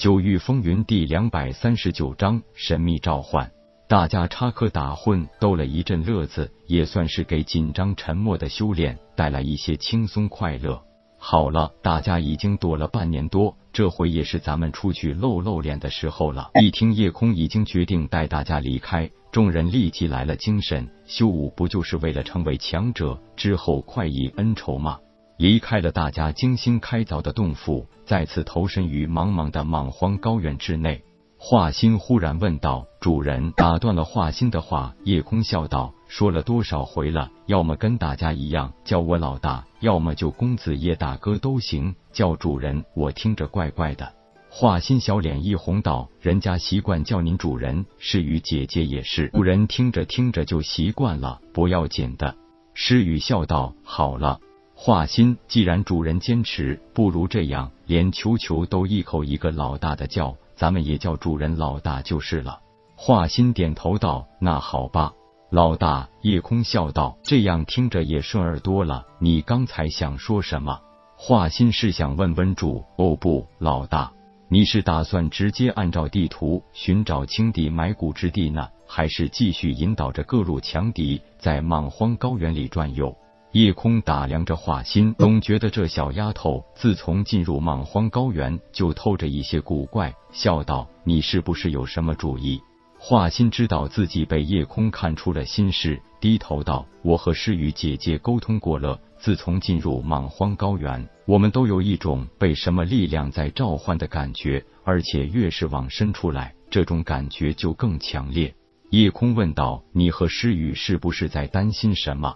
[0.00, 3.52] 九域风云第两百三十九章神秘召唤。
[3.86, 10.82] 大家插科打诨，逗了一阵乐子，也算是给紧张沉默的修炼带来一些轻松快乐。
[11.18, 16.50] 好了，大家已经躲了半年多，这回也是咱们出去露露脸的时候了。
[16.62, 20.88] 一听夜空已经决定带大家离开，众人立即来了精神。
[21.04, 24.98] 修武不就是为了成为强者，之后快意恩仇吗？
[25.40, 31.02] 离开了大家精心开凿的洞府，再次投身于茫茫的莽荒高原之内。
[31.38, 41.96] 华心忽然问道：“主人。”打断了华心的话，夜空笑道：“说了多少回了，要么跟大家一样叫我老大，要么就公子叶大哥都行。
[42.12, 44.12] 叫主人，我听着怪怪的。”
[44.52, 49.28] 华心小脸一红道：“人家习惯叫您主人，诗雨姐姐也是。
[49.28, 52.36] 主人听着听着就习惯了，不要紧的。”
[52.74, 54.38] 诗雨笑道：“好了。”
[54.82, 62.60] 华心，既然主人坚持，不如这样，连球球都一口一个老大的叫，咱们也叫主人老大就是了。
[62.96, 65.12] 华心点头道：“那好吧，
[65.50, 69.04] 老大。”夜空笑道：“这样听着也顺耳多了。
[69.18, 70.80] 你刚才想说什么？”
[71.14, 72.82] 华心是想问温主。
[72.96, 74.10] 哦不，老大，
[74.48, 83.14] 你是打算直接按照地图寻找青敌埋骨之地呢，还是继续引导着各路强敌在莽荒高原里转悠？
[83.52, 92.60] 夜空打量着华心，总觉得这小丫头自从进入莽荒高原就透着一些古怪，笑道：“你是不是有什么主意？”
[92.96, 108.54] 华心知道自己被夜空看出了心事，低头道：“我和诗雨姐姐沟通过了，自从进入莽荒高原，我们都有一种被什么力量在召唤的感觉，而且越是往深处来，这种感觉就更强烈。”
[108.90, 112.32] 夜空问道：“你和诗雨是不是在担心什么？”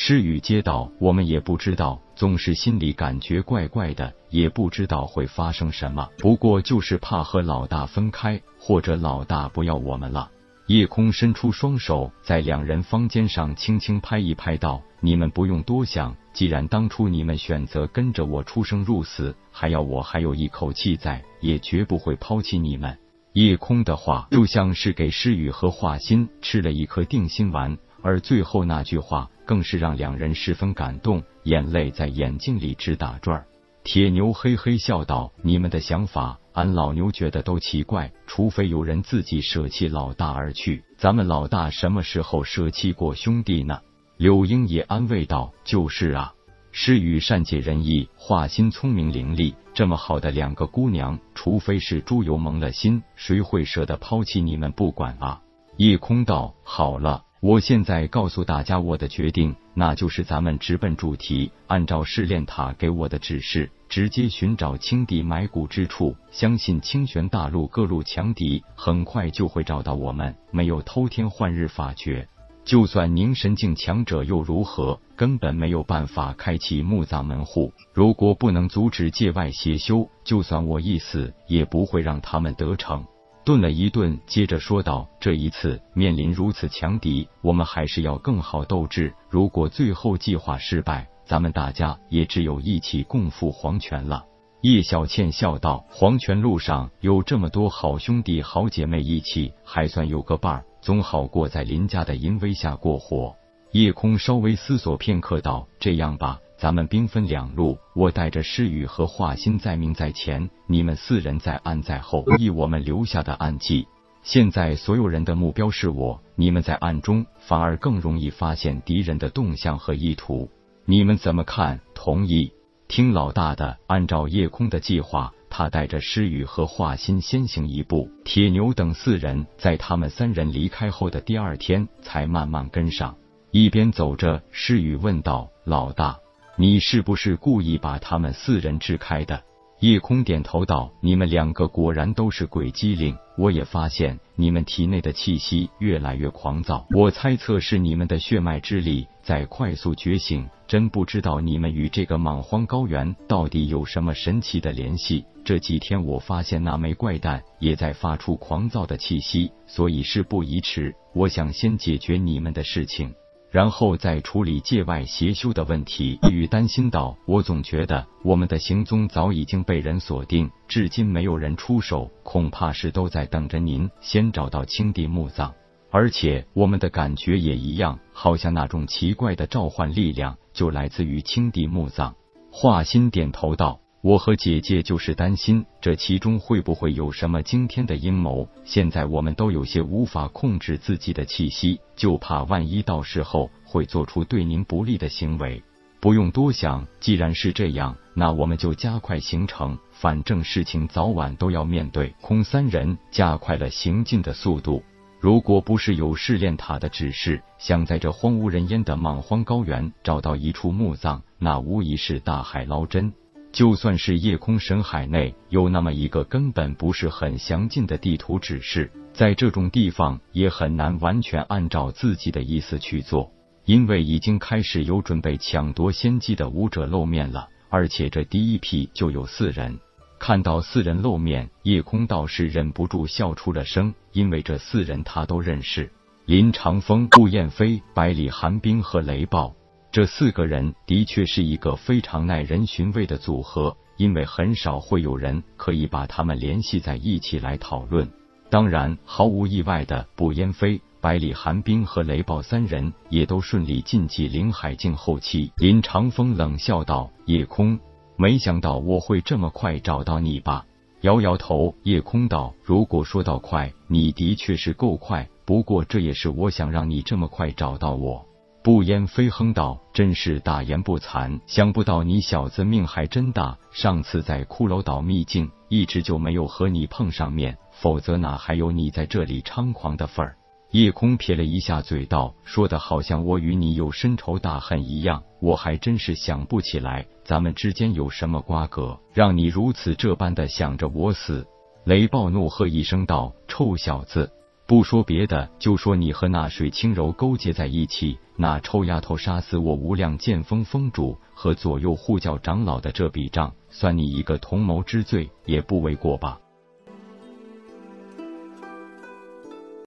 [0.00, 6.08] 诗雨接道：“我们也不知道，总是心里感觉怪怪的，也不知道会发生什么。
[6.18, 10.30] 不过就是怕和老大分开，或者老大不要我们了。”
[10.68, 22.96] 夜空伸出双手，在两人方肩上轻轻拍一拍，道：“你们不用多想，既然当初你们选择跟着我出生入死，还要我还有一口气在，也绝不会抛弃你们。”
[23.34, 29.30] 夜空的话就像是给诗雨和华心吃了一颗定心丸，而最后那句话。
[29.48, 33.46] 更是让两人十分感动，眼泪在眼睛里直打转。
[33.82, 38.12] 铁牛嘿嘿笑道：“你们的想法，俺老牛觉得都奇怪。
[38.26, 43.80] 除非有人自己舍弃老大而去，咱们老大什么时候舍弃过兄弟呢？”
[44.18, 46.34] 柳英也安慰道：“就是啊。”
[46.72, 55.40] 诗雨善解人意，画心聪明伶俐，这么好的两个姑娘，除非是猪油蒙了心，谁会舍得抛弃你们不管啊？
[55.78, 66.16] 夜空道：“好了。”我现在告诉大家我的决定，那就是咱们直奔主题，按照试炼塔给我的指示，直接寻找青帝埋骨之处。
[66.32, 70.34] 相信清玄大陆各路强敌很快就会找到我们。
[70.50, 72.26] 没有偷天换日法诀，
[72.64, 74.98] 就算凝神境强者又如何？
[75.14, 77.72] 根本没有办法开启墓葬门户。
[77.94, 83.04] 如果不能阻止界外邪修，就算我一死，也不会让他们得逞。
[83.48, 89.14] 顿了一顿，接着说道：“这一次面临如此强敌，我们还是要更好斗志。
[89.30, 94.22] 如果最后计划失败，咱们大家也只有一起共赴黄泉了。”
[94.60, 103.34] 叶小倩笑道：“黄泉路上有这么多好兄弟好姐妹一起，还算有个伴儿，总好过在林家的淫威下过活。”
[103.72, 113.86] 夜空稍微思索片刻，道：“这样吧。”咱们兵分两路，我带着诗雨和华心在明在前，你们四人在暗在后，以我们留下的暗记。
[114.24, 120.50] 现在所有人的目标是我，你们在暗中反而更容易发现敌人的动向和意图。
[120.84, 121.78] 你们怎么看？
[121.94, 122.52] 同意？
[122.88, 123.78] 听老大的。
[123.86, 133.16] 按照夜空的计划，他带着诗雨和华心先行一步，铁牛等四人在他们三人离开后的第二天才慢慢跟上。
[133.52, 136.18] 一边走着，诗雨问道：“老大。”
[136.60, 139.44] 你是不是故意把他们四人支开的？
[139.78, 143.16] 夜空点头道：“你们两个果然都是鬼机灵。
[143.36, 150.48] 我也发现你们体内的气息越来越狂躁，我猜测是你们的血脉之力在快速觉醒。
[150.66, 155.24] 真不知道你们与这个莽荒高原到底有什么神奇的联系。
[155.44, 163.14] 这几天我发现那枚怪蛋也在发出狂躁的气息，所以事不宜迟，我想先解决你们的事情。”
[163.50, 166.18] 然后再处理界外邪修的问题。
[166.30, 175.54] 雨担心道：“我总觉得我们的行踪早已经被人锁定，至今没有人出手，恐怕是都在等着您先找到青帝墓葬。
[175.90, 182.14] 而且我们的感觉也一样，好像那种奇怪的召唤力量就来自于青帝墓葬。”
[182.52, 188.48] 华心点头道：“我和姐姐就是担心这其中会不会有什么惊天的阴谋。
[188.64, 195.62] 现在我们都有些无法控制自己的气息，就怕万一到时候会做出对您不利的行为。
[196.00, 199.76] 不用多想，既然是这样，那我们就加快行程。
[199.90, 202.14] 反正事情早晚都要面对。
[202.20, 204.80] 空三人加快了行进的速度。
[205.18, 213.12] 如果不是有试炼塔的指示，想在这荒无人烟的莽荒高原找到一处墓葬，那无疑是大海捞针。
[213.52, 223.32] 就算是夜空神海内有那么一个根本不是很详尽的地图指示，在这种地方也很难完全按照自己的意思去做。
[223.64, 229.78] 因为已经开始有准备抢夺先机的武者露面了，而且这第一批就有四人。
[230.18, 235.92] 看到四人露面，夜空道士忍不住笑出了声，因为这四人他都认识：
[236.24, 239.54] 林长风、顾燕飞、百里寒冰和雷暴。
[239.90, 248.08] 这四个人的确是一个非常耐人寻味的组合，因为很少会有人可以把他们联系在一起来讨论。
[248.50, 250.80] 当然，毫无意外的，顾燕飞。
[251.00, 255.52] 百里寒冰和雷暴三人也都顺利晋级灵海境后期。
[255.56, 257.78] 林长风冷笑道：“夜空，
[258.16, 260.66] 没想到我会这么快找到你吧？”
[261.02, 268.26] 摇摇头，夜空道：“如果说到快，你的确是够快，不过这也是我想让你这么快找到我。”
[268.62, 273.56] 不烟飞哼道：“真是大言不惭，想不到你小子命还真大。
[273.70, 280.36] 上次在骷髅岛秘境，一直就没有和你碰上面，否则哪还有你在这里猖狂的份儿？”
[280.72, 291.46] 夜空撇了一下嘴，道：“说的好像我与你有深仇大恨一样，我还真是想不起来咱们之间有什么瓜葛，让你如此这般的想着我死。”
[291.86, 294.30] 雷暴怒喝一声道：“臭小子，
[294.68, 306.38] 不说别的，就说你和那水清柔勾结在一起，那臭丫头杀死我无量剑峰峰主和左右护教长老的这笔账，算你一个同谋之罪，也不为过吧？”